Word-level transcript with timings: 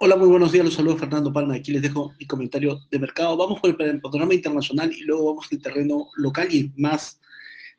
Hola, 0.00 0.14
muy 0.14 0.28
buenos 0.28 0.52
días. 0.52 0.64
Los 0.64 0.74
saludo 0.74 0.96
Fernando 0.96 1.32
Palma. 1.32 1.56
Aquí 1.56 1.72
les 1.72 1.82
dejo 1.82 2.14
mi 2.20 2.26
comentario 2.28 2.78
de 2.88 3.00
mercado. 3.00 3.36
Vamos 3.36 3.58
por 3.58 3.70
el 3.70 4.00
panorama 4.00 4.32
internacional 4.32 4.92
y 4.92 5.00
luego 5.00 5.24
vamos 5.24 5.48
al 5.50 5.60
terreno 5.60 6.06
local 6.14 6.46
y 6.54 6.72
más 6.76 7.20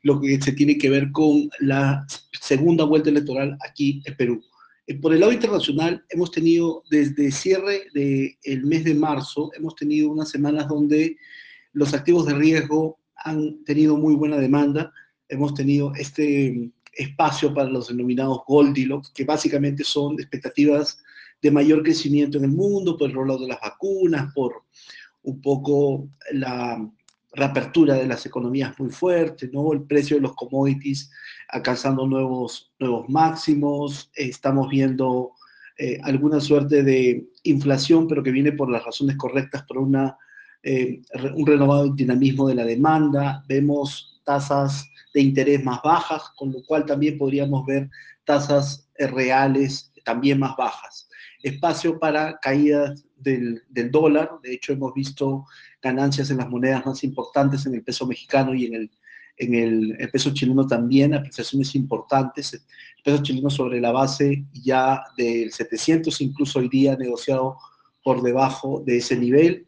lo 0.02 0.20
que 0.20 0.38
se 0.38 0.52
tiene 0.52 0.76
que 0.76 0.90
ver 0.90 1.10
con 1.12 1.48
la 1.60 2.06
segunda 2.38 2.84
vuelta 2.84 3.08
electoral 3.08 3.56
aquí 3.66 4.02
en 4.04 4.14
Perú. 4.18 4.44
Eh, 4.86 4.96
por 4.96 5.14
el 5.14 5.20
lado 5.20 5.32
internacional, 5.32 6.04
hemos 6.10 6.30
tenido 6.30 6.82
desde 6.90 7.32
cierre 7.32 7.86
del 7.94 8.66
mes 8.66 8.84
de 8.84 8.94
marzo, 8.94 9.50
hemos 9.56 9.74
tenido 9.74 10.10
unas 10.10 10.28
semanas 10.28 10.68
donde 10.68 11.16
los 11.72 11.94
activos 11.94 12.26
de 12.26 12.34
riesgo 12.34 12.98
han 13.16 13.64
tenido 13.64 13.96
muy 13.96 14.14
buena 14.14 14.36
demanda. 14.36 14.92
Hemos 15.30 15.54
tenido 15.54 15.94
este 15.94 16.70
espacio 16.92 17.54
para 17.54 17.70
los 17.70 17.88
denominados 17.88 18.40
Goldilocks, 18.46 19.08
que 19.08 19.24
básicamente 19.24 19.84
son 19.84 20.20
expectativas 20.20 20.98
de 21.42 21.50
mayor 21.50 21.82
crecimiento 21.82 22.38
en 22.38 22.44
el 22.44 22.52
mundo, 22.52 22.96
por 22.96 23.08
el 23.08 23.16
rollo 23.16 23.38
de 23.38 23.48
las 23.48 23.60
vacunas, 23.60 24.32
por 24.34 24.64
un 25.22 25.40
poco 25.40 26.08
la 26.32 26.90
reapertura 27.32 27.94
de 27.94 28.06
las 28.06 28.26
economías 28.26 28.78
muy 28.78 28.90
fuerte, 28.90 29.48
¿no? 29.52 29.72
El 29.72 29.82
precio 29.82 30.16
de 30.16 30.22
los 30.22 30.34
commodities 30.34 31.10
alcanzando 31.48 32.06
nuevos, 32.06 32.72
nuevos 32.78 33.08
máximos, 33.08 34.10
estamos 34.14 34.68
viendo 34.68 35.32
eh, 35.78 35.98
alguna 36.02 36.40
suerte 36.40 36.82
de 36.82 37.26
inflación, 37.44 38.08
pero 38.08 38.22
que 38.22 38.32
viene 38.32 38.52
por 38.52 38.70
las 38.70 38.84
razones 38.84 39.16
correctas, 39.16 39.62
por 39.62 39.78
una, 39.78 40.16
eh, 40.62 41.00
un 41.34 41.46
renovado 41.46 41.92
dinamismo 41.94 42.48
de 42.48 42.54
la 42.54 42.64
demanda, 42.64 43.44
vemos 43.48 44.19
tasas 44.30 44.88
de 45.12 45.22
interés 45.22 45.64
más 45.64 45.80
bajas, 45.82 46.22
con 46.36 46.52
lo 46.52 46.62
cual 46.64 46.86
también 46.86 47.18
podríamos 47.18 47.66
ver 47.66 47.90
tasas 48.24 48.88
eh, 48.96 49.06
reales 49.06 49.92
también 50.04 50.38
más 50.38 50.56
bajas 50.56 51.10
espacio 51.42 51.98
para 51.98 52.38
caídas 52.40 53.04
del, 53.16 53.62
dólar. 53.90 54.30
De 54.42 54.54
hecho, 54.54 54.72
hemos 54.72 54.92
visto 54.94 55.46
ganancias 55.82 56.30
en 56.30 56.38
las 56.38 56.48
monedas 56.48 56.84
más 56.84 57.02
importantes, 57.04 57.66
en 57.66 57.74
el 57.74 57.82
peso 57.82 58.06
mexicano 58.06 58.54
y 58.54 58.66
en 58.66 58.74
el, 58.74 58.90
en 59.36 59.54
el, 59.54 60.10
peso 60.10 60.32
chileno 60.32 60.66
también, 60.66 61.14
apreciaciones 61.14 61.74
importantes. 61.74 62.52
El 62.54 63.02
peso 63.02 63.22
chileno 63.22 63.50
sobre 63.50 63.80
la 63.80 63.92
base 63.92 64.44
ya 64.52 65.02
del 65.16 65.52
700, 65.52 66.20
incluso 66.20 66.58
hoy 66.58 66.68
día 66.68 66.96
negociado 66.96 67.56
por 68.02 68.22
debajo 68.22 68.82
de 68.84 68.98
ese 68.98 69.16
nivel. 69.16 69.66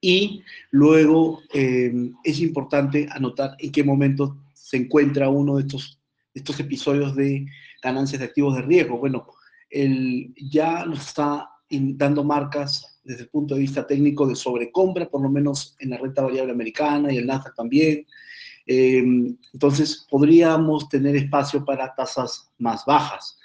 Y 0.00 0.42
luego 0.70 1.42
eh, 1.52 1.92
es 2.22 2.40
importante 2.40 3.08
anotar 3.10 3.56
en 3.58 3.72
qué 3.72 3.82
momento 3.82 4.36
se 4.54 4.76
encuentra 4.76 5.28
uno 5.28 5.56
de 5.56 5.62
estos, 5.62 5.98
estos 6.34 6.60
episodios 6.60 7.16
de 7.16 7.46
ganancias 7.82 8.20
de 8.20 8.26
activos 8.26 8.54
de 8.56 8.62
riesgo. 8.62 8.98
Bueno, 8.98 9.26
el, 9.70 10.34
ya 10.50 10.84
nos 10.84 11.00
está 11.00 11.50
dando 11.70 12.24
marcas 12.24 13.00
desde 13.02 13.22
el 13.22 13.28
punto 13.28 13.54
de 13.54 13.62
vista 13.62 13.86
técnico 13.86 14.26
de 14.26 14.36
sobrecompra, 14.36 15.08
por 15.08 15.22
lo 15.22 15.30
menos 15.30 15.76
en 15.80 15.90
la 15.90 15.98
renta 15.98 16.22
variable 16.22 16.52
americana 16.52 17.12
y 17.12 17.16
el 17.16 17.26
Nasdaq 17.26 17.54
también. 17.54 18.06
Eh, 18.66 19.02
entonces, 19.52 20.06
podríamos 20.10 20.88
tener 20.88 21.16
espacio 21.16 21.64
para 21.64 21.94
tasas 21.94 22.50
más 22.58 22.84
bajas 22.84 23.38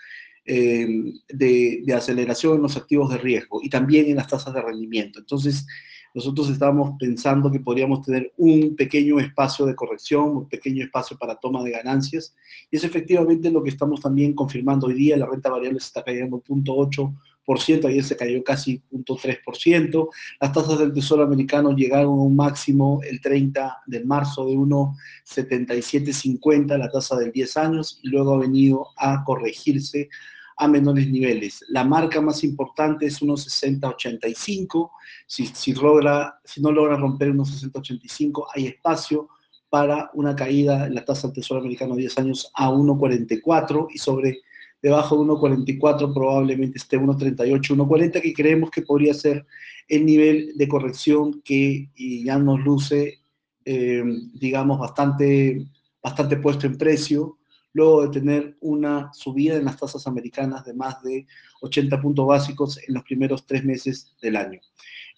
eh, 0.46 0.86
de, 1.30 1.82
de, 1.86 1.94
aceleración 1.94 2.58
en 2.58 2.64
los 2.64 2.76
activos 2.76 3.10
de 3.10 3.18
riesgo 3.18 3.62
y 3.64 3.70
también 3.70 4.08
en 4.10 4.18
las 4.18 4.28
tasas 4.28 4.54
de 4.54 4.62
rendimiento. 4.62 5.20
Entonces, 5.20 5.66
nosotros 6.14 6.50
estábamos 6.50 6.96
pensando 7.00 7.52
que 7.52 7.60
podríamos 7.60 8.06
tener 8.06 8.32
un 8.38 8.76
pequeño 8.76 9.20
espacio 9.20 9.66
de 9.66 9.76
corrección, 9.76 10.38
un 10.38 10.48
pequeño 10.48 10.84
espacio 10.84 11.18
para 11.18 11.36
toma 11.36 11.64
de 11.64 11.72
ganancias, 11.72 12.36
y 12.70 12.78
es 12.78 12.84
efectivamente 12.84 13.50
lo 13.50 13.64
que 13.64 13.70
estamos 13.70 14.02
también 14.02 14.34
confirmando 14.34 14.86
hoy 14.88 14.94
día, 14.94 15.18
la 15.18 15.26
renta 15.26 15.50
variable 15.50 15.80
se 15.80 15.88
está 15.88 16.04
cayendo 16.04 16.40
0.8%, 16.42 17.88
ayer 17.88 18.04
se 18.04 18.16
cayó 18.16 18.44
casi 18.44 18.80
0.3%, 18.92 20.10
las 20.40 20.54
tasas 20.54 20.78
del 20.80 20.94
Tesoro 20.94 21.24
americano 21.24 21.76
llegaron 21.76 22.20
a 22.20 22.24
un 22.24 22.36
máximo 22.36 23.02
el 23.10 23.20
30 23.20 23.82
de 23.88 24.06
marzo 24.06 24.46
de 24.46 24.56
1,7750, 24.56 26.78
la 26.78 26.90
tasa 26.90 27.18
del 27.18 27.32
10 27.32 27.58
años, 27.58 28.00
y 28.04 28.10
luego 28.10 28.36
ha 28.36 28.40
venido 28.40 28.90
a 28.98 29.24
corregirse 29.24 30.10
a 30.58 30.68
menores 30.68 31.10
niveles. 31.10 31.64
La 31.70 31.84
marca 31.84 32.22
más 32.22 32.44
importante 32.44 33.06
es 33.06 33.22
unos 33.22 33.48
60-85. 33.64 34.92
Si, 35.26 35.48
si, 35.48 35.74
logra, 35.74 36.40
si 36.44 36.62
no 36.62 36.72
logra 36.72 36.98
romper 36.98 37.32
unos 37.32 37.64
60-85, 37.64 38.46
hay 38.54 38.68
espacio 38.68 39.30
para 39.70 40.12
una 40.14 40.36
caída 40.36 40.86
en 40.86 40.96
la 40.96 41.04
tasa 41.04 41.28
del 41.28 41.36
Tesoro 41.36 41.60
americano 41.60 41.96
de 41.96 42.02
10 42.02 42.18
años 42.20 42.52
a 42.54 42.70
1,44 42.70 43.88
y 43.92 43.98
sobre 43.98 44.42
debajo 44.84 45.16
de 45.18 45.32
1,44 45.32 46.14
probablemente 46.14 46.78
esté 46.78 47.00
1,38, 47.00 47.76
1,40 47.76 48.22
que 48.22 48.34
creemos 48.34 48.70
que 48.70 48.84
podría 48.84 49.14
ser 49.14 49.46
el 49.88 50.06
nivel 50.06 50.52
de 50.56 50.68
corrección 50.68 51.42
que 51.44 51.90
ya 51.96 52.38
nos 52.38 52.60
luce, 52.60 53.20
eh, 53.66 54.04
digamos, 54.34 54.78
bastante, 54.80 55.66
bastante 56.04 56.38
puesto 56.38 56.68
en 56.68 56.78
precio 56.78 57.38
luego 57.74 58.04
de 58.04 58.20
tener 58.20 58.58
una 58.62 59.12
subida 59.14 59.56
en 59.56 59.66
las 59.66 59.78
tasas 59.78 60.08
americanas 60.08 60.64
de 60.64 60.74
más 60.74 61.02
de 61.04 61.26
80 61.62 62.02
puntos 62.02 62.26
básicos 62.26 62.80
en 62.88 62.94
los 62.94 63.04
primeros 63.04 63.46
tres 63.46 63.64
meses 63.64 64.14
del 64.22 64.36
año. 64.36 64.60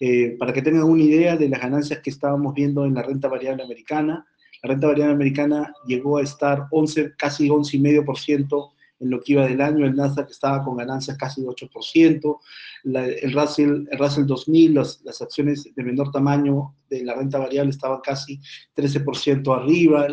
Eh, 0.00 0.36
para 0.38 0.52
que 0.52 0.62
tengan 0.62 0.84
una 0.84 1.02
idea 1.02 1.36
de 1.36 1.48
las 1.48 1.60
ganancias 1.60 2.00
que 2.00 2.10
estábamos 2.10 2.54
viendo 2.54 2.84
en 2.84 2.94
la 2.94 3.02
renta 3.02 3.28
variable 3.28 3.62
americana, 3.62 4.26
la 4.62 4.68
renta 4.68 4.88
variable 4.88 5.14
americana 5.14 5.72
llegó 5.86 6.18
a 6.18 6.22
estar 6.22 6.66
11, 6.70 7.14
casi 7.16 7.48
11,5% 7.48 8.72
en 9.00 9.10
lo 9.10 9.20
que 9.20 9.32
iba 9.32 9.46
del 9.46 9.60
año, 9.60 9.84
el 9.84 9.94
Nasdaq 9.94 10.30
estaba 10.30 10.64
con 10.64 10.76
ganancias 10.76 11.18
casi 11.18 11.42
de 11.42 11.48
8%, 11.48 12.38
el, 12.84 13.32
Russell, 13.32 13.86
el 13.90 13.98
Russell 13.98 14.24
2000, 14.24 14.74
las 14.74 15.22
acciones 15.22 15.68
de 15.74 15.82
menor 15.82 16.10
tamaño 16.10 16.74
de 16.88 17.04
la 17.04 17.14
renta 17.14 17.38
variable 17.38 17.70
estaban 17.70 18.00
casi 18.02 18.40
13% 18.76 19.54
arriba, 19.54 20.06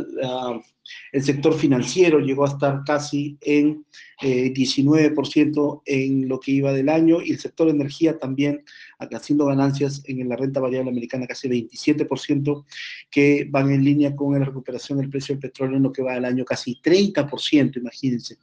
el 1.11 1.23
sector 1.23 1.53
financiero 1.53 2.19
llegó 2.19 2.45
a 2.45 2.49
estar 2.49 2.83
casi 2.85 3.37
en 3.41 3.85
19% 4.21 5.81
eh, 5.85 6.05
en 6.05 6.27
lo 6.27 6.39
que 6.39 6.51
iba 6.51 6.71
del 6.71 6.89
año 6.89 7.21
y 7.21 7.31
el 7.31 7.39
sector 7.39 7.69
energía 7.69 8.17
también 8.19 8.63
haciendo 8.99 9.45
ganancias 9.45 10.01
en 10.05 10.27
la 10.29 10.35
renta 10.35 10.61
variable 10.61 10.91
americana 10.91 11.27
casi 11.27 11.49
27%, 11.49 12.65
que 13.11 13.45
van 13.49 13.71
en 13.71 13.83
línea 13.83 14.15
con 14.15 14.37
la 14.37 14.45
recuperación 14.45 14.99
del 14.99 15.09
precio 15.09 15.35
del 15.35 15.41
petróleo 15.41 15.77
en 15.77 15.83
lo 15.83 15.91
que 15.91 16.03
va 16.03 16.13
del 16.13 16.25
año 16.25 16.45
casi 16.45 16.79
30%, 16.81 17.77
imagínense. 17.77 18.37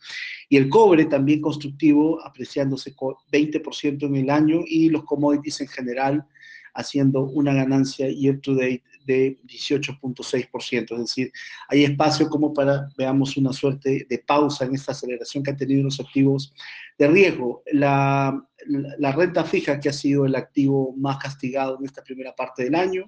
Y 0.48 0.56
el 0.56 0.68
cobre 0.68 1.06
también 1.06 1.40
constructivo 1.40 2.24
apreciándose 2.24 2.94
20% 2.94 4.06
en 4.06 4.16
el 4.16 4.30
año 4.30 4.62
y 4.66 4.90
los 4.90 5.04
commodities 5.04 5.62
en 5.62 5.68
general 5.68 6.26
haciendo 6.74 7.22
una 7.22 7.54
ganancia 7.54 8.08
year 8.08 8.40
to 8.40 8.54
date 8.54 8.82
de 9.04 9.38
18.6%. 9.44 10.92
Es 10.92 10.98
decir, 10.98 11.32
hay 11.68 11.84
espacio 11.84 12.28
como 12.28 12.52
para, 12.52 12.88
veamos, 12.96 13.36
una 13.36 13.52
suerte 13.52 14.06
de 14.08 14.18
pausa 14.18 14.64
en 14.64 14.74
esta 14.74 14.92
aceleración 14.92 15.42
que 15.42 15.50
han 15.50 15.56
tenido 15.56 15.84
los 15.84 16.00
activos 16.00 16.52
de 16.98 17.08
riesgo. 17.08 17.62
La, 17.72 18.42
la, 18.66 19.12
renta 19.12 19.44
fija, 19.44 19.80
que 19.80 19.88
ha 19.88 19.92
sido 19.92 20.26
el 20.26 20.34
activo 20.34 20.94
más 20.96 21.18
castigado 21.18 21.78
en 21.78 21.86
esta 21.86 22.02
primera 22.02 22.34
parte 22.34 22.64
del 22.64 22.74
año, 22.74 23.06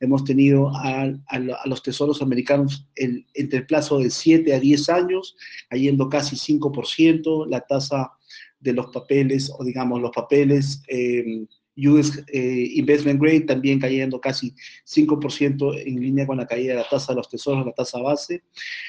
hemos 0.00 0.24
tenido 0.24 0.70
a, 0.74 1.12
a, 1.26 1.66
los 1.66 1.82
tesoros 1.82 2.22
americanos 2.22 2.86
el, 2.94 3.26
entre 3.34 3.60
el 3.60 3.66
plazo 3.66 3.98
de 3.98 4.10
7 4.10 4.54
a 4.54 4.60
10 4.60 4.88
años, 4.90 5.36
cayendo 5.68 6.08
casi 6.08 6.36
5%, 6.36 7.46
la 7.48 7.60
tasa 7.60 8.12
de 8.60 8.72
los 8.72 8.86
papeles, 8.88 9.52
o 9.56 9.64
digamos 9.64 10.00
los 10.00 10.10
papeles 10.10 10.82
eh, 10.88 11.46
US 11.86 12.22
eh, 12.28 12.70
Investment 12.74 13.20
Grade 13.20 13.42
también 13.42 13.78
cayendo 13.78 14.20
casi 14.20 14.54
5% 14.86 15.82
en 15.86 16.00
línea 16.00 16.26
con 16.26 16.38
la 16.38 16.46
caída 16.46 16.72
de 16.74 16.80
la 16.80 16.88
tasa 16.88 17.12
de 17.12 17.16
los 17.16 17.28
tesoros, 17.28 17.64
la 17.64 17.72
tasa 17.72 18.00
base. 18.00 18.42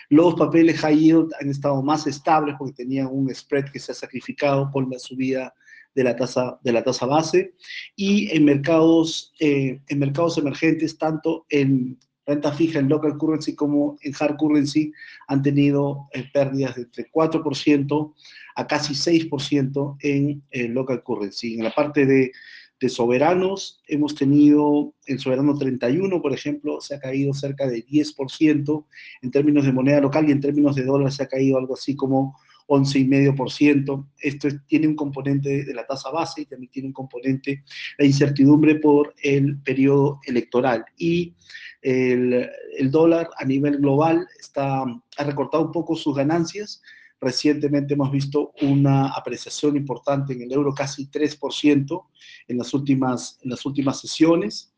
Los 0.09 0.35
papeles 0.35 0.79
high 0.79 0.97
yield 0.97 1.31
han 1.39 1.49
estado 1.49 1.81
más 1.81 2.07
estables 2.07 2.55
porque 2.57 2.73
tenían 2.73 3.07
un 3.11 3.33
spread 3.33 3.65
que 3.71 3.79
se 3.79 3.91
ha 3.91 3.95
sacrificado 3.95 4.69
por 4.71 4.89
la 4.91 4.97
subida 4.97 5.53
de 5.95 6.03
la 6.03 6.15
tasa, 6.15 6.59
de 6.63 6.71
la 6.71 6.83
tasa 6.83 7.05
base. 7.05 7.53
Y 7.95 8.35
en 8.35 8.45
mercados, 8.45 9.33
eh, 9.39 9.81
en 9.87 9.99
mercados 9.99 10.37
emergentes, 10.37 10.97
tanto 10.97 11.45
en 11.49 11.97
renta 12.25 12.51
fija 12.51 12.79
en 12.79 12.89
local 12.89 13.17
currency 13.17 13.55
como 13.55 13.97
en 14.01 14.13
hard 14.19 14.37
currency 14.37 14.91
han 15.27 15.41
tenido 15.41 16.07
eh, 16.13 16.25
pérdidas 16.31 16.75
de 16.75 16.83
entre 16.83 17.11
4% 17.11 18.13
a 18.55 18.67
casi 18.67 18.93
6% 18.93 19.97
en 20.01 20.73
local 20.73 21.01
currency. 21.03 21.55
En 21.55 21.63
la 21.63 21.73
parte 21.73 22.05
de 22.05 22.31
de 22.79 22.89
soberanos. 22.89 23.81
Hemos 23.87 24.15
tenido 24.15 24.93
el 25.05 25.19
soberano 25.19 25.57
31, 25.57 26.21
por 26.21 26.33
ejemplo, 26.33 26.79
se 26.81 26.95
ha 26.95 26.99
caído 26.99 27.33
cerca 27.33 27.67
de 27.67 27.85
10% 27.85 28.85
en 29.21 29.31
términos 29.31 29.65
de 29.65 29.73
moneda 29.73 29.99
local 29.99 30.27
y 30.27 30.31
en 30.31 30.39
términos 30.39 30.75
de 30.75 30.85
dólar 30.85 31.11
se 31.11 31.23
ha 31.23 31.27
caído 31.27 31.57
algo 31.57 31.73
así 31.73 31.95
como 31.95 32.37
11,5%. 32.67 34.07
Esto 34.19 34.47
tiene 34.67 34.87
un 34.87 34.95
componente 34.95 35.65
de 35.65 35.73
la 35.73 35.85
tasa 35.85 36.11
base 36.11 36.41
y 36.41 36.45
también 36.45 36.71
tiene 36.71 36.87
un 36.87 36.93
componente 36.93 37.63
la 37.97 38.05
incertidumbre 38.05 38.75
por 38.75 39.13
el 39.21 39.59
periodo 39.61 40.19
electoral. 40.25 40.85
Y 40.97 41.33
el, 41.81 42.49
el 42.77 42.91
dólar 42.91 43.29
a 43.37 43.45
nivel 43.45 43.77
global 43.77 44.27
está, 44.39 44.83
ha 44.83 45.23
recortado 45.23 45.65
un 45.65 45.71
poco 45.71 45.95
sus 45.95 46.15
ganancias, 46.15 46.81
Recientemente 47.21 47.95
hemos 47.95 48.11
visto 48.11 48.53
una 48.61 49.09
apreciación 49.09 49.75
importante 49.75 50.33
en 50.33 50.41
el 50.41 50.51
euro, 50.51 50.73
casi 50.73 51.09
3% 51.09 52.05
en 52.47 52.57
las 52.57 52.73
últimas, 52.73 53.37
en 53.41 53.51
las 53.51 53.65
últimas 53.65 53.99
sesiones, 53.99 54.73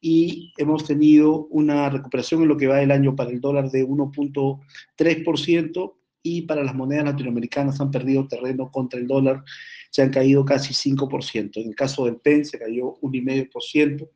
y 0.00 0.52
hemos 0.58 0.84
tenido 0.84 1.46
una 1.46 1.88
recuperación 1.88 2.42
en 2.42 2.48
lo 2.48 2.56
que 2.56 2.66
va 2.66 2.76
del 2.76 2.90
año 2.90 3.16
para 3.16 3.30
el 3.30 3.40
dólar 3.40 3.70
de 3.70 3.86
1.3%, 3.86 5.94
y 6.26 6.42
para 6.42 6.64
las 6.64 6.74
monedas 6.74 7.04
latinoamericanas 7.04 7.80
han 7.80 7.92
perdido 7.92 8.26
terreno 8.26 8.68
contra 8.72 8.98
el 8.98 9.06
dólar, 9.06 9.44
se 9.90 10.02
han 10.02 10.10
caído 10.10 10.44
casi 10.44 10.74
5%. 10.74 11.60
En 11.60 11.68
el 11.68 11.76
caso 11.76 12.04
del 12.04 12.16
PEN 12.16 12.44
se 12.44 12.58
cayó 12.58 12.96
1,5%, 13.00 14.10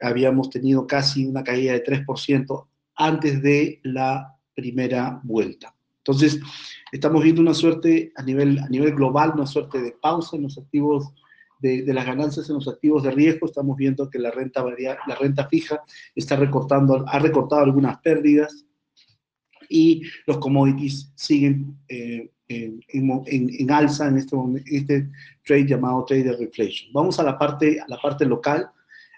habíamos 0.00 0.50
tenido 0.50 0.86
casi 0.86 1.26
una 1.26 1.42
caída 1.42 1.72
de 1.72 1.82
3% 1.82 2.68
antes 2.94 3.42
de 3.42 3.80
la 3.82 4.36
primera 4.54 5.20
vuelta. 5.24 5.74
Entonces, 6.08 6.40
estamos 6.90 7.22
viendo 7.22 7.42
una 7.42 7.52
suerte 7.52 8.12
a 8.16 8.22
nivel, 8.22 8.58
a 8.60 8.68
nivel 8.70 8.94
global, 8.94 9.32
una 9.34 9.46
suerte 9.46 9.82
de 9.82 9.92
pausa 9.92 10.36
en 10.36 10.44
los 10.44 10.56
activos, 10.56 11.12
de, 11.60 11.82
de 11.82 11.92
las 11.92 12.06
ganancias 12.06 12.48
en 12.48 12.54
los 12.54 12.66
activos 12.66 13.02
de 13.02 13.10
riesgo. 13.10 13.46
Estamos 13.46 13.76
viendo 13.76 14.08
que 14.08 14.18
la 14.18 14.30
renta, 14.30 14.64
la 14.64 15.14
renta 15.16 15.46
fija 15.48 15.82
está 16.14 16.36
recortando, 16.36 17.04
ha 17.06 17.18
recortado 17.18 17.62
algunas 17.62 17.98
pérdidas 17.98 18.64
y 19.68 20.02
los 20.26 20.38
commodities 20.38 21.12
siguen 21.14 21.76
eh, 21.88 22.30
en, 22.48 22.80
en, 22.88 23.70
alza 23.70 24.08
en 24.08 24.16
este, 24.16 24.34
este 24.64 25.10
trade 25.44 25.66
llamado 25.66 26.06
trade 26.06 26.24
de 26.24 26.36
reflation. 26.38 26.90
Vamos 26.94 27.20
a 27.20 27.22
la, 27.22 27.38
parte, 27.38 27.78
a 27.80 27.84
la 27.86 27.98
parte 27.98 28.24
local. 28.24 28.70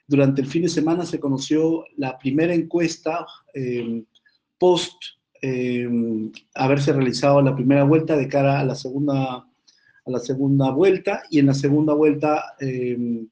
Durante 0.09 0.41
el 0.41 0.49
fin 0.49 0.63
de 0.63 0.69
semana 0.69 1.07
se 1.07 1.21
conoció 1.21 1.85
la 1.99 2.19
primera 2.19 2.53
encuesta 2.53 3.25
eh, 3.55 4.03
post 4.59 5.20
eh, 5.43 5.89
haberse 6.55 6.93
realizado 6.93 7.41
la 7.41 7.55
primera 7.55 7.85
vuelta 7.85 8.17
de 8.17 8.29
cara 8.29 8.61
a 8.61 8.65
la 8.65 8.75
segunda, 8.75 9.37
a 9.37 10.11
la 10.11 10.19
segunda 10.19 10.71
vuelta 10.71 11.23
y 11.31 11.39
en 11.39 11.47
la 11.47 11.55
segunda 11.55 11.95
vuelta 11.95 12.57
eh, 12.61 13.25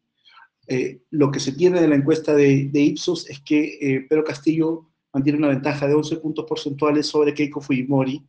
eh, 0.66 1.02
lo 1.10 1.30
que 1.30 1.40
se 1.40 1.52
tiene 1.52 1.80
de 1.80 1.88
la 1.88 1.96
encuesta 1.96 2.34
de, 2.34 2.70
de 2.72 2.80
Ipsos 2.80 3.28
es 3.28 3.40
que 3.40 4.06
Pedro 4.08 4.24
Castillo 4.24 4.88
mantiene 5.12 5.38
una 5.38 5.48
ventaja 5.48 5.86
de 5.86 5.94
11 5.94 6.16
puntos 6.16 6.46
porcentuales 6.46 7.06
sobre 7.06 7.34
Keiko 7.34 7.60
Fujimori 7.60 8.22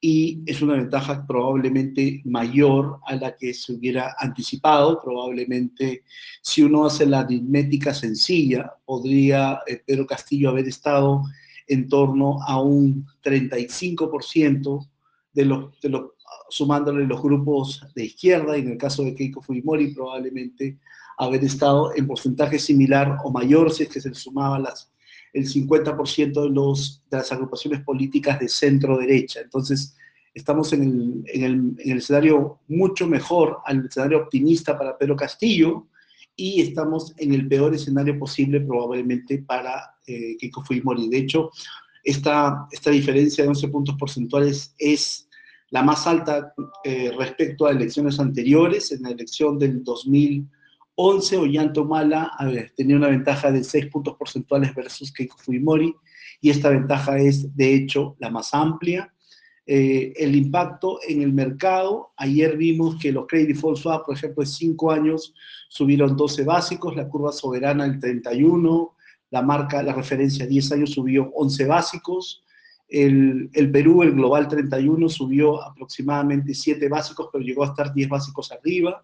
y 0.00 0.42
es 0.44 0.60
una 0.60 0.74
ventaja 0.74 1.26
probablemente 1.26 2.20
mayor 2.24 3.00
a 3.06 3.16
la 3.16 3.34
que 3.34 3.54
se 3.54 3.72
hubiera 3.72 4.14
anticipado. 4.18 5.00
Probablemente, 5.02 6.02
si 6.42 6.62
uno 6.62 6.84
hace 6.84 7.06
la 7.06 7.20
aritmética 7.20 7.94
sencilla, 7.94 8.74
podría 8.84 9.60
Pedro 9.86 10.06
Castillo 10.06 10.50
haber 10.50 10.68
estado 10.68 11.22
en 11.66 11.88
torno 11.88 12.42
a 12.42 12.60
un 12.60 13.06
35% 13.22 14.88
de 15.32 15.44
los, 15.44 15.80
de 15.80 15.88
los, 15.88 16.10
sumándole 16.48 17.06
los 17.06 17.22
grupos 17.22 17.82
de 17.94 18.04
izquierda, 18.04 18.56
y 18.56 18.62
en 18.62 18.72
el 18.72 18.78
caso 18.78 19.02
de 19.02 19.14
Keiko 19.14 19.42
Fujimori 19.42 19.94
probablemente 19.94 20.78
haber 21.18 21.44
estado 21.44 21.94
en 21.94 22.06
porcentaje 22.06 22.58
similar 22.58 23.18
o 23.24 23.30
mayor 23.30 23.72
si 23.72 23.84
es 23.84 23.88
que 23.88 24.00
se 24.00 24.14
sumaba 24.14 24.58
las, 24.58 24.92
el 25.32 25.46
50% 25.46 26.42
de, 26.42 26.50
los, 26.50 27.02
de 27.10 27.16
las 27.16 27.32
agrupaciones 27.32 27.82
políticas 27.82 28.38
de 28.38 28.48
centro-derecha. 28.48 29.40
Entonces, 29.40 29.96
estamos 30.34 30.72
en 30.72 30.82
el, 30.82 31.22
en, 31.26 31.44
el, 31.44 31.52
en 31.78 31.92
el 31.92 31.98
escenario 31.98 32.60
mucho 32.68 33.06
mejor 33.06 33.58
al 33.64 33.86
escenario 33.86 34.18
optimista 34.18 34.78
para 34.78 34.96
Pedro 34.96 35.16
Castillo, 35.16 35.86
y 36.36 36.60
estamos 36.60 37.14
en 37.16 37.32
el 37.32 37.48
peor 37.48 37.74
escenario 37.74 38.18
posible 38.18 38.60
probablemente 38.60 39.38
para 39.38 39.95
eh, 40.06 40.36
Keiko 40.38 40.62
Fujimori. 40.62 41.08
De 41.08 41.18
hecho, 41.18 41.50
esta, 42.02 42.66
esta 42.70 42.90
diferencia 42.90 43.44
de 43.44 43.48
11 43.48 43.68
puntos 43.68 43.96
porcentuales 43.96 44.74
es 44.78 45.28
la 45.70 45.82
más 45.82 46.06
alta 46.06 46.54
eh, 46.84 47.10
respecto 47.18 47.66
a 47.66 47.72
elecciones 47.72 48.20
anteriores. 48.20 48.92
En 48.92 49.02
la 49.02 49.10
elección 49.10 49.58
del 49.58 49.82
2011, 49.82 51.36
Ollanta 51.36 51.80
Humala 51.80 52.30
tenía 52.76 52.96
una 52.96 53.08
ventaja 53.08 53.50
de 53.50 53.64
6 53.64 53.86
puntos 53.86 54.16
porcentuales 54.16 54.74
versus 54.74 55.12
Keiko 55.12 55.36
Fujimori, 55.38 55.94
y 56.40 56.50
esta 56.50 56.70
ventaja 56.70 57.18
es, 57.18 57.54
de 57.56 57.74
hecho, 57.74 58.16
la 58.18 58.30
más 58.30 58.54
amplia. 58.54 59.12
Eh, 59.68 60.12
el 60.16 60.36
impacto 60.36 61.00
en 61.08 61.22
el 61.22 61.32
mercado, 61.32 62.12
ayer 62.16 62.56
vimos 62.56 62.96
que 62.96 63.10
los 63.10 63.26
credit 63.26 63.48
default 63.48 63.78
swap, 63.78 64.06
por 64.06 64.14
ejemplo, 64.14 64.44
de 64.44 64.48
5 64.48 64.92
años, 64.92 65.34
subieron 65.68 66.16
12 66.16 66.44
básicos, 66.44 66.94
la 66.94 67.08
curva 67.08 67.32
soberana 67.32 67.84
el 67.84 67.98
31, 67.98 68.95
la 69.30 69.42
marca, 69.42 69.82
la 69.82 69.92
referencia 69.92 70.46
10 70.46 70.72
años 70.72 70.90
subió 70.90 71.30
11 71.34 71.66
básicos, 71.66 72.42
el, 72.88 73.50
el, 73.52 73.70
Perú, 73.70 74.02
el 74.02 74.12
Global 74.12 74.46
31, 74.46 75.08
subió 75.08 75.62
aproximadamente 75.62 76.54
7 76.54 76.88
básicos, 76.88 77.28
pero 77.32 77.44
llegó 77.44 77.64
a 77.64 77.68
estar 77.68 77.92
10 77.92 78.08
básicos 78.08 78.52
arriba, 78.52 79.02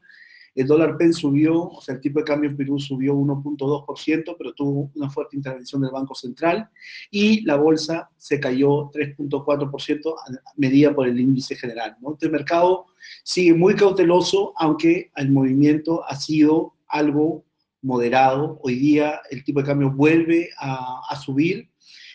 el 0.54 0.66
dólar 0.66 0.96
PEN 0.98 1.14
subió, 1.14 1.62
o 1.62 1.80
sea, 1.80 1.94
el 1.94 2.00
tipo 2.00 2.19
de 2.19 2.26
cambio 2.26 2.50
en 2.50 2.56
Perú 2.56 2.78
subió 2.78 3.14
1.2%, 3.14 4.34
pero 4.36 4.52
tuvo 4.52 4.90
una 4.94 5.08
fuerte 5.08 5.36
intervención 5.36 5.80
del 5.80 5.90
Banco 5.90 6.14
Central, 6.14 6.69
y 7.10 7.42
la 7.42 7.56
bolsa 7.56 8.10
se 8.19 8.38
cayó 8.38 8.90
3.4%, 8.90 10.14
medida 10.56 10.94
por 10.94 11.08
el 11.08 11.19
índice 11.19 11.56
general. 11.56 11.96
¿no? 12.00 12.12
Este 12.12 12.28
mercado 12.28 12.86
sigue 13.24 13.54
muy 13.54 13.74
cauteloso, 13.74 14.52
aunque 14.56 15.10
el 15.16 15.30
movimiento 15.30 16.04
ha 16.06 16.16
sido 16.16 16.74
algo 16.86 17.44
moderado. 17.82 18.58
Hoy 18.62 18.76
día 18.76 19.20
el 19.31 19.44
tipo 19.44 19.61
de 19.61 19.67
cambio 19.67 19.90
vuelve 19.90 20.50
a, 20.58 21.14
subir 21.23 21.69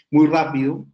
muy 0.09 0.27
rápido. 0.27 0.85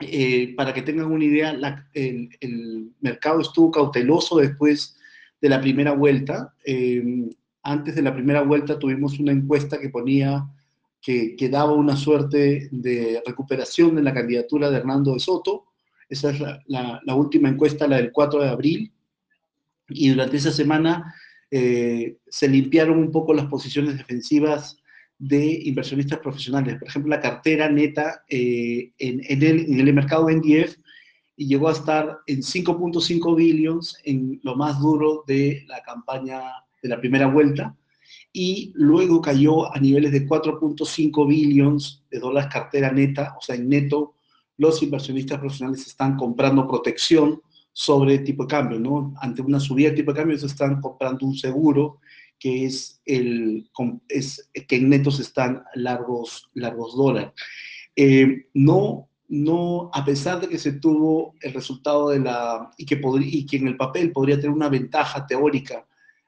Eh, 0.00 0.54
para 0.56 0.72
que 0.72 0.82
tengan 0.82 1.12
una 1.12 1.24
idea, 1.24 1.56
el, 1.92 2.92
mercado 3.00 3.40
estuvo 3.40 3.70
cauteloso 3.70 4.38
después 4.38 4.96
de 5.40 5.48
la 5.48 5.60
primera 5.60 5.92
vuelta. 5.92 6.54
Eh, 6.64 7.28
antes 7.62 7.94
de 7.94 8.02
la 8.02 8.14
primera 8.14 8.42
vuelta 8.42 8.78
tuvimos 8.78 9.18
una 9.18 9.32
encuesta 9.32 9.78
que 9.78 9.90
ponía 9.90 10.46
que, 11.00 11.36
que, 11.36 11.48
daba 11.48 11.72
una 11.72 11.96
suerte 11.96 12.68
de 12.70 13.22
recuperación 13.26 13.98
en 13.98 14.04
la 14.04 14.14
candidatura 14.14 14.70
de 14.70 14.78
Hernando 14.78 15.12
de 15.12 15.20
Soto. 15.20 15.66
Esa 16.08 16.30
es 16.30 16.40
la, 16.40 17.00
la 17.04 17.14
última 17.14 17.48
encuesta, 17.48 17.86
la 17.86 17.96
del 17.96 18.12
4 18.12 18.42
de 18.42 18.48
abril. 18.48 18.92
Y 19.88 20.08
durante 20.10 20.38
esa 20.38 20.50
semana 20.50 21.14
eh, 21.50 22.16
se 22.28 22.48
limpiaron 22.48 22.98
un 22.98 23.10
poco 23.10 23.34
las 23.34 23.46
posiciones 23.46 23.96
defensivas 23.96 24.78
de 25.18 25.60
inversionistas 25.64 26.18
profesionales. 26.18 26.78
Por 26.78 26.88
ejemplo, 26.88 27.10
la 27.10 27.20
cartera 27.20 27.68
neta 27.68 28.24
eh, 28.28 28.92
en, 28.98 29.20
en, 29.28 29.42
el, 29.42 29.60
en 29.72 29.80
el 29.80 29.94
mercado 29.94 30.28
NDF 30.28 30.76
y 31.36 31.46
llegó 31.46 31.68
a 31.68 31.72
estar 31.72 32.18
en 32.26 32.38
5.5 32.38 33.36
billions 33.36 33.96
en 34.04 34.40
lo 34.42 34.56
más 34.56 34.80
duro 34.80 35.24
de 35.26 35.64
la 35.68 35.82
campaña 35.82 36.42
de 36.82 36.88
la 36.88 37.00
primera 37.00 37.26
vuelta 37.26 37.74
y 38.32 38.72
luego 38.74 39.20
cayó 39.20 39.72
a 39.74 39.78
niveles 39.78 40.12
de 40.12 40.26
4.5 40.26 41.26
billions 41.26 42.04
de 42.10 42.18
dólares 42.18 42.50
cartera 42.52 42.92
neta, 42.92 43.34
o 43.38 43.40
sea, 43.40 43.54
en 43.54 43.68
neto 43.68 44.14
los 44.56 44.82
inversionistas 44.82 45.38
profesionales 45.38 45.86
están 45.86 46.16
comprando 46.16 46.68
protección 46.68 47.40
sobre 47.74 48.20
tipo 48.20 48.44
de 48.44 48.48
cambio, 48.48 48.80
¿no? 48.80 49.12
Ante 49.20 49.42
una 49.42 49.60
subida 49.60 49.90
de 49.90 49.96
tipo 49.96 50.12
de 50.12 50.20
cambio, 50.20 50.38
se 50.38 50.46
están 50.46 50.80
comprando 50.80 51.26
un 51.26 51.36
seguro 51.36 51.98
que 52.38 52.64
es, 52.64 53.02
el, 53.04 53.68
es 54.08 54.48
que 54.66 54.76
en 54.76 54.88
netos 54.88 55.20
están 55.20 55.62
largos, 55.74 56.48
largos 56.54 56.96
dólares. 56.96 57.32
Eh, 57.94 58.46
no 58.54 59.10
no, 59.28 59.90
a 59.92 60.04
pesar 60.04 60.40
de 60.40 60.48
que 60.48 60.58
se 60.58 60.72
tuvo 60.72 61.34
el 61.40 61.52
resultado 61.54 62.10
de 62.10 62.20
la, 62.20 62.70
y 62.76 62.84
que, 62.84 63.00
y 63.22 63.46
que 63.46 63.56
en 63.56 63.68
el 63.68 63.76
papel 63.76 64.12
podría 64.12 64.36
tener 64.36 64.50
una 64.50 64.68
ventaja 64.68 65.26
teórica, 65.26 65.86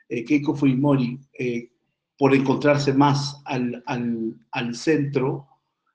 eh, 0.08 0.24
Keiko 0.24 0.54
Fujimori, 0.54 1.18
eh, 1.38 1.70
por 2.18 2.34
encontrarse 2.34 2.92
más 2.94 3.42
al, 3.44 3.82
al, 3.86 4.34
al 4.50 4.74
centro 4.74 5.46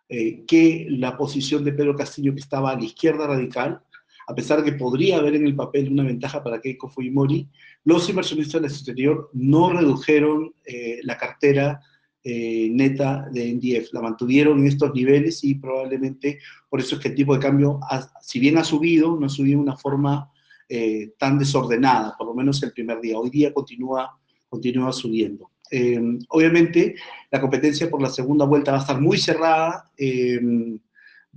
eh, 0.08 0.44
que 0.46 0.86
la 0.90 1.18
posición 1.18 1.64
de 1.64 1.74
Pedro 1.74 1.96
Castillo, 1.96 2.34
que 2.34 2.42
estaba 2.42 2.72
a 2.72 2.76
la 2.76 2.86
izquierda 2.86 3.28
radical, 3.28 3.82
a 4.28 4.36
pesar 4.36 4.64
de 4.64 4.72
que 4.72 4.78
podría 4.78 5.18
haber 5.18 5.36
en 5.36 5.46
el 5.46 5.56
papel 5.56 5.92
una 5.92 6.04
ventaja 6.04 6.44
para 6.44 6.62
Keiko 6.62 6.90
Fujimori, 6.90 7.48
los 7.84 8.10
inversionistas 8.10 8.62
del 8.62 8.72
exterior 8.72 9.30
no 9.34 9.72
redujeron 9.72 10.54
eh, 10.66 11.00
la 11.04 11.18
cartera 11.18 11.82
eh, 12.24 12.70
neta 12.72 13.28
de 13.32 13.52
NDF. 13.52 13.94
La 13.94 14.02
mantuvieron 14.02 14.60
en 14.60 14.68
estos 14.68 14.94
niveles 14.94 15.44
y 15.44 15.56
probablemente 15.56 16.38
por 16.70 16.80
eso 16.80 16.96
es 16.96 17.02
que 17.02 17.08
el 17.08 17.16
tipo 17.16 17.34
de 17.34 17.40
cambio, 17.40 17.80
si 18.22 18.40
bien 18.40 18.60
ha 18.60 18.64
subido, 18.64 19.20
no 19.20 19.26
ha 19.26 19.30
subido 19.30 19.58
de 19.58 19.64
una 19.64 19.76
forma 19.76 20.30
eh, 20.70 21.14
tan 21.18 21.40
desordenada, 21.40 22.16
por 22.16 22.28
lo 22.28 22.36
menos 22.36 22.62
el 22.62 22.74
primer 22.74 23.02
día. 23.02 23.18
Hoy 23.18 23.32
día 23.32 23.52
continúa, 23.52 24.20
continúa 24.48 24.94
subiendo. 24.94 25.50
Eh, 25.72 26.00
obviamente, 26.30 26.94
la 27.32 27.42
competencia 27.42 27.90
por 27.90 28.02
la 28.02 28.10
segunda 28.10 28.46
vuelta 28.46 28.72
va 28.72 28.78
a 28.78 28.82
estar 28.82 29.02
muy 29.02 29.18
cerrada, 29.18 29.92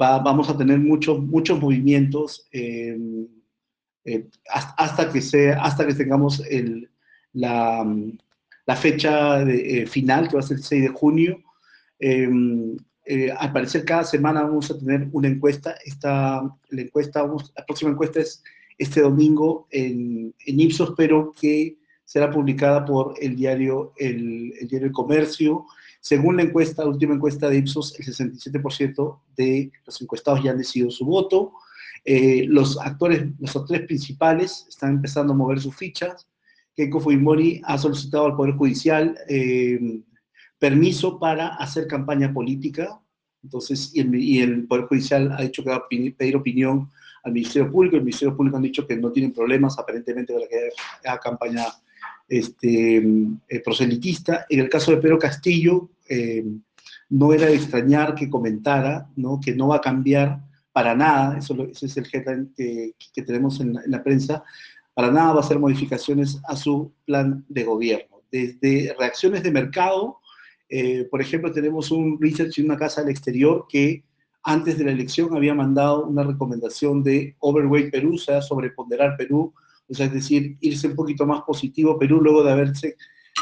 va, 0.01 0.19
vamos 0.19 0.49
a 0.49 0.57
tener 0.57 0.79
muchos, 0.79 1.21
muchos 1.21 1.61
movimientos 1.61 2.49
eh, 2.53 2.99
hasta, 4.49 5.11
que 5.11 5.21
sea, 5.21 5.63
hasta 5.63 5.87
que 5.87 5.95
tengamos 5.95 6.43
la, 7.33 7.87
fecha 8.77 9.43
eh, 9.43 9.87
final, 9.87 10.29
que 10.29 10.35
va 10.35 10.41
a 10.41 10.43
ser 10.43 10.59
el 10.59 10.63
6 10.63 10.83
de 10.83 10.89
junio. 10.89 11.43
Eh, 11.99 12.29
eh, 13.07 13.31
al 13.37 13.53
parecer 13.53 13.85
cada 13.85 14.05
semana 14.05 14.43
vamos 14.43 14.71
a 14.71 14.79
tener 14.79 15.09
una 15.13 15.29
encuesta. 15.29 15.75
Esta, 15.85 16.43
la, 16.71 16.81
encuesta 16.81 17.23
la 17.23 17.67
próxima 17.67 17.91
encuesta 17.91 18.21
es 18.21 18.43
este 18.79 19.03
domingo 19.03 19.67
en, 19.71 20.35
Ipsos, 20.47 20.95
pero 20.97 21.33
que 21.39 21.77
será 22.05 22.31
publicada 22.31 22.85
por 22.85 23.15
el 23.21 23.37
diario 23.37 23.93
el, 23.97 24.53
diario 24.69 24.89
el 24.89 24.93
Comercio. 24.93 25.67
Según 26.05 26.37
la 26.37 26.43
encuesta, 26.43 26.85
última 26.85 27.15
encuesta 27.15 27.49
de 27.49 27.57
Ipsos, 27.57 27.99
el 27.99 28.05
67% 28.05 29.21
de 29.39 29.73
los 29.87 30.03
encuestados 30.03 30.45
ya 30.45 30.51
han 30.51 30.59
decidido 30.59 30.91
su 30.91 31.07
voto. 31.07 31.55
Eh, 32.05 32.45
los, 32.47 32.79
actores, 32.79 33.25
los 33.39 33.57
actores 33.57 33.87
principales 33.87 34.67
están 34.69 34.97
empezando 34.97 35.33
a 35.33 35.37
mover 35.37 35.61
sus 35.61 35.75
fichas. 35.75 36.29
Keiko 36.77 37.01
Fujimori 37.01 37.63
ha 37.65 37.79
solicitado 37.79 38.27
al 38.27 38.37
Poder 38.37 38.55
Judicial 38.55 39.17
eh, 39.31 40.03
permiso 40.59 41.19
para 41.19 41.55
hacer 41.55 41.87
campaña 41.87 42.35
política, 42.35 43.01
entonces, 43.43 43.91
y 43.95 44.41
el, 44.43 44.67
Poder 44.67 44.85
Judicial 44.85 45.33
ha 45.33 45.41
dicho 45.41 45.65
que 45.65 45.71
va 45.71 45.77
a 45.77 45.89
pedir 45.89 46.37
opinión 46.37 46.91
al 47.23 47.33
Ministerio 47.33 47.73
Público, 47.73 47.97
el 47.97 48.03
Ministerio 48.03 48.37
Público 48.37 48.59
han 48.59 48.63
dicho 48.63 48.87
que 48.87 48.97
no 48.99 49.11
tienen 49.11 49.33
problemas 49.33 49.79
aparentemente 49.79 50.35
para 50.35 50.47
que 50.47 50.69
haya 51.03 51.19
campaña 51.19 51.65
este, 52.29 52.97
eh, 52.97 53.61
proselitista. 53.65 54.47
En 54.49 54.61
el 54.61 54.69
caso 54.69 54.91
de 54.91 54.99
Pedro 54.99 55.19
Castillo, 55.19 55.91
no 57.11 57.33
era 57.33 57.47
de 57.47 57.55
extrañar 57.55 58.15
que 58.15 58.29
comentara 58.29 59.09
que 59.43 59.55
no 59.55 59.69
va 59.69 59.77
a 59.77 59.81
cambiar 59.81 60.41
para 60.75 60.95
nada, 60.95 61.39
eso, 61.39 61.57
ese 61.71 61.87
es 61.87 61.97
el 61.97 62.07
headline 62.13 62.53
que, 62.57 63.23
tenemos 63.23 63.61
en 63.61 63.79
la, 63.87 64.03
prensa, 64.03 64.43
para 64.93 65.11
nada 65.11 65.33
va 65.33 65.41
a 65.41 65.45
hacer 65.45 65.61
modificaciones 65.61 66.41
a 66.49 66.57
su 66.57 66.93
plan 67.05 67.45
de 67.49 67.63
gobierno. 67.63 68.23
Desde 68.33 68.93
reacciones 68.99 69.45
de 69.45 69.53
mercado, 69.53 70.19
eh, 70.69 71.07
por 71.09 71.21
ejemplo, 71.21 71.53
tenemos 71.53 71.93
un 71.93 72.21
research 72.21 72.59
en 72.59 72.65
una 72.65 72.77
casa 72.77 73.03
del 73.03 73.11
exterior 73.11 73.67
que 73.69 74.03
antes 74.43 74.77
de 74.77 74.85
la 74.85 74.91
elección 74.91 75.37
había 75.37 75.55
mandado 75.55 76.07
una 76.07 76.25
recomendación 76.25 77.05
de 77.05 77.37
overweight 77.39 77.93
Perú, 77.93 78.15
o 78.15 78.19
sea, 78.19 78.43
sobreponderar 78.43 79.17
Perú, 79.17 79.55
o 79.89 79.95
sea, 79.95 80.07
es 80.07 80.13
decir, 80.13 80.57
irse 80.61 80.89
un 80.89 80.97
poquito 80.97 81.27
más 81.27 81.43
positivo 81.43 81.99
Perú 81.99 82.21
luego 82.21 82.43
de 82.43 82.53
haberse, 82.53 82.97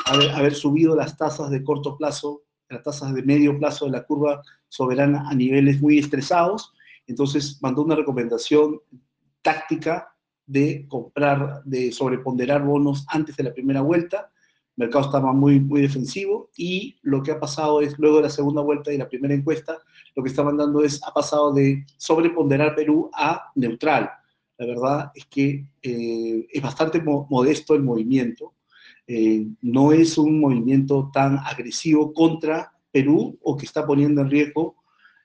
haber, 0.07 0.55
subido 0.55 0.97
las 0.97 1.17
tasas 1.17 1.51
de 1.51 1.63
corto 1.63 1.97
plazo, 1.97 2.43
las 2.69 2.83
tasas 2.83 3.15
de 3.15 3.23
medio 3.23 3.59
plazo 3.59 3.85
de 3.87 3.93
la 3.93 4.05
curva 4.05 4.43
soberana 4.69 5.29
a 5.29 5.35
niveles 5.35 5.81
muy 5.81 5.99
estresados, 5.99 6.73
entonces 7.07 7.59
mandó 7.61 7.83
una 7.83 7.97
recomendación 7.97 8.81
táctica 9.43 10.15
de 10.47 10.87
comprar, 10.89 11.63
de 11.65 11.93
sobreponderar 11.93 12.65
bonos 12.65 13.05
antes 13.09 13.37
de 13.37 13.45
la 13.45 13.53
primera 13.53 13.81
vuelta. 13.81 14.31
El 14.77 14.87
mercado 14.87 15.07
estaba 15.07 15.33
muy, 15.33 15.61
muy 15.61 15.83
defensivo 15.83 16.51
y 16.57 16.97
lo 17.03 17.23
que 17.23 17.33
ha 17.33 17.41
pasado 17.41 17.83
es, 17.83 17.99
luego 17.99 18.17
de 18.17 18.25
la 18.25 18.31
segunda 18.31 18.63
vuelta 18.63 18.93
y 18.93 18.99
la 18.99 19.09
primera 19.09 19.35
encuesta, 19.35 19.79
lo 20.15 20.23
que 20.23 20.31
está 20.31 20.43
mandando 20.43 20.83
es, 20.83 21.01
ha 21.05 21.13
pasado 21.13 21.53
de 21.53 21.85
sobreponderar 21.97 22.75
Perú 22.75 23.11
a 23.15 23.51
neutral. 23.55 24.11
La 24.62 24.69
verdad 24.69 25.11
es 25.12 25.26
que 25.26 25.66
eh, 25.83 26.47
es 26.49 26.62
bastante 26.62 27.02
modesto 27.02 27.75
el 27.75 27.83
movimiento. 27.83 28.54
Eh, 29.09 29.45
no 29.61 29.92
es 29.92 30.16
un 30.19 30.38
movimiento 30.38 31.11
tan 31.12 31.37
agresivo 31.38 32.12
contra 32.12 32.73
Perú 32.92 33.37
o 33.42 33.57
que 33.57 33.66
está 33.66 33.85
poniendo 33.85 34.21
en 34.21 34.31
riesgo 34.31 34.76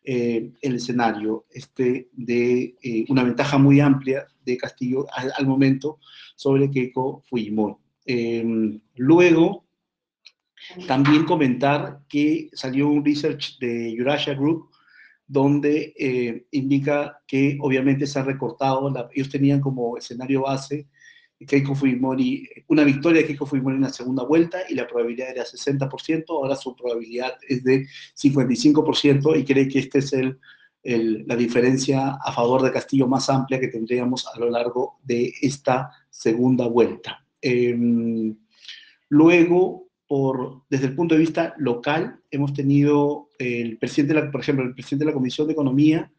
eh, 0.04 0.52
el 0.60 0.76
escenario 0.76 1.46
este, 1.52 2.10
de 2.14 3.06
una 3.10 3.24
ventaja 3.24 3.60
muy 3.60 3.80
amplia 3.80 4.26
de 4.44 4.58
Castillo 4.58 5.06
al, 5.12 5.46
momento 5.46 6.00
sobre 6.36 6.72
Keiko 6.72 7.22
Fujimori. 7.30 7.76
Em, 8.08 8.82
luego, 8.96 9.66
también 10.88 11.26
comentar 11.26 12.00
que 12.10 12.50
salió 12.54 12.88
un 12.88 13.06
research 13.06 13.60
de 13.60 13.94
Eurasia 13.94 14.34
Group 14.34 14.72
donde 15.28 15.94
eh, 15.98 16.46
indica 16.52 17.22
que 17.28 17.58
obviamente 17.62 18.08
se 18.08 18.20
ha 18.20 18.24
recortado, 18.24 18.92
ellos 19.14 19.30
tenían 19.30 19.60
como 19.60 19.98
escenario 19.98 20.44
base 20.44 20.88
Keiko 21.46 21.76
Fujimori, 21.76 22.50
una 22.68 22.84
victoria 22.84 23.22
de 23.22 23.28
Keiko 23.28 23.46
Fujimori 23.46 23.76
en 23.76 23.84
la 23.84 23.94
segunda 23.94 24.24
vuelta 24.24 24.60
y 24.68 24.74
la 24.74 24.88
probabilidad 24.88 25.30
era 25.30 25.44
60%, 25.44 26.24
ahora 26.30 26.56
su 26.56 26.76
probabilidad 26.76 27.34
es 27.48 27.64
de 27.64 27.86
55% 28.16 29.40
y 29.40 29.46
cree 29.46 29.68
que 29.68 29.80
esta 29.80 30.00
es 30.00 30.14
el, 30.14 30.40
la 31.28 31.36
diferencia 31.36 32.18
a 32.24 32.32
favor 32.32 32.64
de 32.64 32.72
Castillo 32.72 33.08
más 33.08 33.30
amplia 33.30 33.60
que 33.60 33.68
tendríamos 33.68 34.26
a 34.28 34.40
lo 34.40 34.50
largo 34.50 35.00
de 35.04 35.32
esta 35.42 35.92
segunda 36.10 36.68
vuelta. 36.68 37.24
Em, 37.42 38.36
luego, 39.10 39.87
por, 40.08 40.64
desde 40.70 40.88
el 40.88 40.96
punto 40.96 41.16
de 41.16 41.22
vista 41.22 41.54
local, 41.58 42.20
hemos 42.32 42.54
tenido 42.54 43.30
el 43.38 43.78
presidente, 43.78 44.14
la, 44.14 44.32
por 44.32 44.42
ejemplo, 44.42 44.66
el 44.66 44.74
presidente 44.74 45.06
de 45.06 45.12
la 45.12 45.16
Comisión 45.16 45.48
de 45.48 45.54
Economía, 45.54 46.12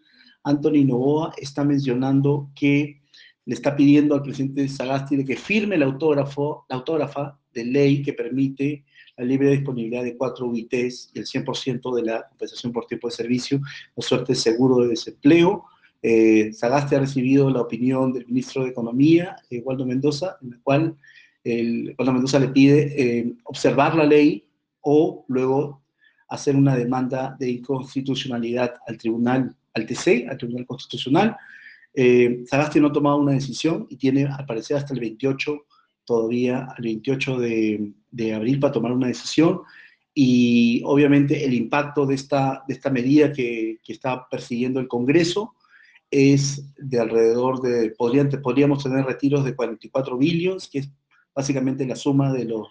Anthony 0.44 0.84
Novoa, 0.84 1.32
está 1.38 1.64
mencionando 1.64 2.50
que 2.54 3.02
le 3.44 3.54
está 3.54 3.74
pidiendo 3.74 4.14
al 4.14 4.22
presidente 4.22 4.68
Sagasti 4.68 5.16
de 5.16 5.24
que 5.24 5.36
firme 5.36 5.76
el 5.76 5.82
autógrafo, 5.82 6.66
la 6.68 6.76
autógrafa 6.76 7.38
de 7.52 7.64
ley 7.64 8.02
que 8.02 8.12
permite 8.12 8.84
la 9.16 9.24
libre 9.24 9.50
disponibilidad 9.50 10.04
de 10.04 10.16
cuatro 10.16 10.46
UITs 10.48 11.10
y 11.14 11.18
el 11.18 11.26
100% 11.26 11.94
de 11.96 12.02
la 12.02 12.28
compensación 12.28 12.72
por 12.72 12.86
tiempo 12.86 13.08
de 13.08 13.14
servicio, 13.14 13.60
o 13.94 14.02
suerte 14.02 14.34
seguro 14.34 14.82
de 14.82 14.88
desempleo. 14.88 15.64
Eh, 16.02 16.52
Sagasti 16.52 16.94
ha 16.94 17.00
recibido 17.00 17.50
la 17.50 17.62
opinión 17.62 18.12
del 18.12 18.26
ministro 18.26 18.62
de 18.62 18.70
Economía, 18.70 19.36
eh, 19.50 19.60
Waldo 19.64 19.84
Mendoza, 19.84 20.36
en 20.42 20.50
la 20.50 20.58
cual 20.62 20.96
el, 21.48 21.94
Mendoza 21.98 22.38
le 22.38 22.48
pide 22.48 23.18
eh, 23.18 23.32
observar 23.44 23.94
la 23.94 24.04
ley 24.04 24.44
o 24.80 25.24
luego 25.28 25.82
hacer 26.28 26.56
una 26.56 26.76
demanda 26.76 27.36
de 27.38 27.50
inconstitucionalidad 27.50 28.74
al 28.86 28.98
tribunal, 28.98 29.56
al 29.74 29.86
TC, 29.86 30.26
al 30.28 30.36
Tribunal 30.36 30.66
Constitucional, 30.66 31.36
eh, 31.94 32.44
Sagasti 32.46 32.80
no 32.80 32.88
ha 32.88 32.92
tomado 32.92 33.16
una 33.16 33.32
decisión 33.32 33.86
y 33.90 33.96
tiene, 33.96 34.26
al 34.26 34.46
parecer, 34.46 34.76
hasta 34.76 34.94
el 34.94 35.00
28, 35.00 35.66
todavía, 36.04 36.68
el 36.78 36.84
28 36.84 37.38
de, 37.38 38.34
abril 38.34 38.60
para 38.60 38.72
tomar 38.72 38.92
una 38.92 39.08
decisión. 39.08 39.62
Y 40.14 40.80
obviamente 40.84 41.44
el 41.44 41.54
impacto 41.54 42.06
de 42.06 42.14
esta, 42.14 42.64
medida 42.92 43.32
que, 43.32 43.78
está 43.86 44.28
persiguiendo 44.28 44.80
el 44.80 44.88
Congreso 44.88 45.54
es 46.10 46.72
de 46.76 47.00
alrededor 47.00 47.60
de, 47.62 47.90
podríamos 47.90 48.82
tener 48.82 49.04
retiros 49.04 49.44
de 49.44 49.56
44 49.56 50.16
billones, 50.16 50.68
que 50.68 50.78
es 50.78 50.90
básicamente 51.34 51.86
la 51.86 51.96
suma 51.96 52.32
de 52.32 52.44
los, 52.44 52.68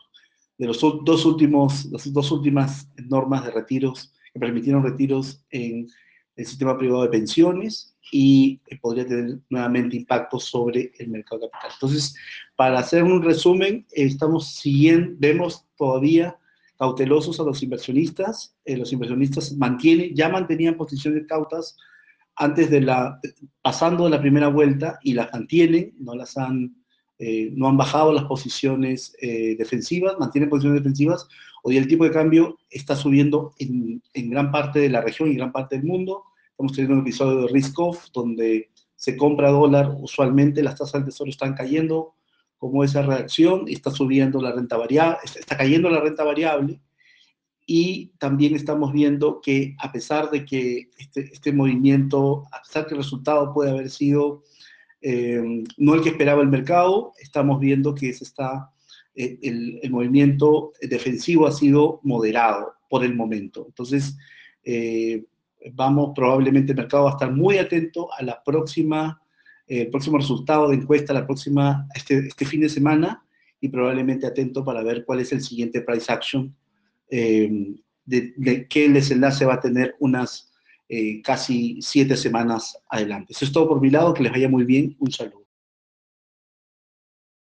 de 0.57 0.67
los 0.67 0.79
dos 0.79 1.25
últimos, 1.25 1.85
las 1.85 2.11
dos 2.11 2.31
últimas 2.31 2.89
normas 2.97 3.45
de 3.45 3.51
retiros 3.51 4.13
que 4.33 4.39
permitieron 4.39 4.83
retiros 4.83 5.43
en 5.49 5.87
el 6.35 6.45
sistema 6.45 6.77
privado 6.77 7.03
de 7.03 7.09
pensiones 7.09 7.95
y 8.11 8.61
podría 8.81 9.05
tener 9.05 9.39
nuevamente 9.49 9.97
impacto 9.97 10.39
sobre 10.39 10.91
el 10.99 11.09
mercado 11.09 11.49
capital. 11.49 11.71
Entonces, 11.73 12.15
para 12.55 12.79
hacer 12.79 13.03
un 13.03 13.21
resumen, 13.21 13.85
estamos 13.91 14.53
siguiendo, 14.53 15.15
vemos 15.19 15.65
todavía 15.75 16.37
cautelosos 16.77 17.39
a 17.39 17.43
los 17.43 17.63
inversionistas, 17.63 18.55
eh, 18.65 18.77
los 18.77 18.93
inversionistas 18.93 19.51
mantienen, 19.57 20.15
ya 20.15 20.29
mantenían 20.29 20.77
posiciones 20.77 21.25
cautas 21.27 21.75
antes 22.35 22.69
de 22.69 22.81
la, 22.81 23.19
pasando 23.61 24.03
de 24.05 24.11
la 24.11 24.21
primera 24.21 24.47
vuelta 24.47 24.99
y 25.01 25.13
las 25.13 25.31
mantienen, 25.33 25.95
no 25.99 26.13
las 26.13 26.37
han, 26.37 26.75
eh, 27.19 27.51
no 27.55 27.67
han 27.67 27.77
bajado 27.77 28.13
las 28.13 28.25
posiciones 28.25 29.15
defensivas, 29.21 30.15
mantienen 30.19 30.49
posiciones 30.49 30.81
defensivas, 30.81 31.27
hoy 31.63 31.77
el 31.77 31.87
tipo 31.87 32.03
de 32.03 32.11
cambio 32.11 32.57
está 32.69 32.95
subiendo 32.95 33.53
en, 33.59 34.01
en 34.13 34.29
gran 34.29 34.51
parte 34.51 34.79
de 34.79 34.89
la 34.89 35.01
región 35.01 35.31
y 35.31 35.35
gran 35.35 35.51
parte 35.51 35.77
del 35.77 35.85
mundo, 35.85 36.23
Estamos 36.57 36.73
teniendo 36.73 36.95
un 36.95 37.01
episodio 37.01 37.41
de 37.41 37.53
Risk 37.53 37.77
Off, 37.77 38.07
donde 38.11 38.71
se 38.95 39.15
compra 39.15 39.51
dólar, 39.51 39.95
usualmente 39.99 40.63
las 40.63 40.75
tasas 40.75 40.93
del 40.93 41.05
tesoro 41.05 41.29
están 41.29 41.53
cayendo 41.53 42.15
como 42.57 42.83
esa 42.83 43.03
reacción, 43.03 43.65
está 43.67 43.91
subiendo 43.91 44.41
la 44.41 44.53
renta 44.53 44.75
variable, 44.75 45.19
está 45.23 45.55
cayendo 45.55 45.87
la 45.91 45.99
renta 45.99 46.23
variable, 46.23 46.81
y 47.67 48.07
también 48.17 48.55
estamos 48.55 48.91
viendo 48.91 49.39
que 49.39 49.75
a 49.77 49.91
pesar 49.91 50.31
de 50.31 50.45
que 50.45 50.89
este, 50.97 51.29
este 51.31 51.53
movimiento, 51.53 52.45
a 52.51 52.63
pesar 52.63 52.87
que 52.87 52.95
el 52.95 53.01
resultado 53.01 53.53
puede 53.53 53.69
haber 53.69 53.91
sido 53.91 54.41
eh, 55.01 55.63
no 55.77 55.93
el 55.93 56.01
que 56.01 56.09
esperaba 56.09 56.41
el 56.41 56.47
mercado, 56.47 57.13
estamos 57.19 57.59
viendo 57.59 57.93
que 57.93 58.13
se 58.13 58.23
está, 58.23 58.71
eh, 59.15 59.37
el, 59.41 59.89
movimiento 59.91 60.73
defensivo 60.81 61.47
ha 61.47 61.51
sido 61.51 61.99
moderado 62.03 62.73
por 62.89 63.03
el 63.03 63.15
momento. 63.15 63.65
Entonces, 63.67 64.17
eh, 64.63 65.23
vamos, 65.73 66.11
probablemente 66.15 66.71
el 66.71 66.77
mercado 66.77 67.05
va 67.05 67.11
a 67.11 67.13
estar 67.13 67.31
muy 67.31 67.57
atento 67.57 68.09
a 68.13 68.23
la 68.23 68.43
próxima, 68.43 69.21
el 69.67 69.89
próximo 69.89 70.17
resultado 70.17 70.69
de 70.69 70.75
encuesta, 70.75 71.13
la 71.13 71.25
próxima, 71.25 71.87
este, 71.93 72.19
este, 72.19 72.45
fin 72.45 72.61
de 72.61 72.69
semana, 72.69 73.23
y 73.59 73.69
probablemente 73.69 74.27
atento 74.27 74.63
para 74.63 74.83
ver 74.83 75.03
cuál 75.03 75.19
es 75.19 75.31
el 75.31 75.41
siguiente 75.41 75.81
price 75.81 76.11
action, 76.11 76.55
de, 77.09 77.73
de, 78.05 78.67
qué 78.67 78.89
desenlace 78.89 79.45
va 79.45 79.55
a 79.55 79.59
tener 79.59 79.95
unas 79.99 80.53
eh, 80.89 81.21
casi 81.21 81.81
siete 81.81 82.15
semanas 82.15 82.77
adelante. 82.89 83.33
Eso 83.33 83.45
es 83.45 83.51
todo 83.51 83.67
por 83.67 83.81
mi 83.81 83.89
lado, 83.89 84.13
que 84.13 84.23
les 84.23 84.31
vaya 84.31 84.49
muy 84.49 84.63
bien, 84.63 84.95
un 84.99 85.11
saludo. 85.11 85.46